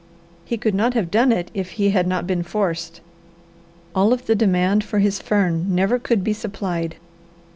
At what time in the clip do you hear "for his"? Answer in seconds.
4.83-5.19